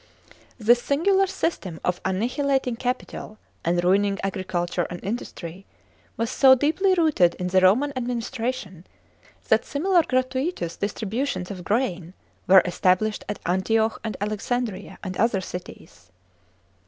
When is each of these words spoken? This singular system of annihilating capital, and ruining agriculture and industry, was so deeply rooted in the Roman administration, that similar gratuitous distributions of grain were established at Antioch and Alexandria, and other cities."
This 0.57 0.81
singular 0.81 1.27
system 1.27 1.79
of 1.85 2.01
annihilating 2.03 2.75
capital, 2.75 3.37
and 3.63 3.83
ruining 3.83 4.17
agriculture 4.23 4.87
and 4.89 4.99
industry, 5.03 5.67
was 6.17 6.31
so 6.31 6.55
deeply 6.55 6.95
rooted 6.95 7.35
in 7.35 7.49
the 7.49 7.61
Roman 7.61 7.93
administration, 7.95 8.87
that 9.49 9.63
similar 9.63 10.01
gratuitous 10.01 10.75
distributions 10.75 11.51
of 11.51 11.63
grain 11.63 12.15
were 12.47 12.63
established 12.65 13.23
at 13.29 13.37
Antioch 13.45 13.99
and 14.03 14.17
Alexandria, 14.19 14.97
and 15.03 15.15
other 15.17 15.39
cities." 15.39 16.09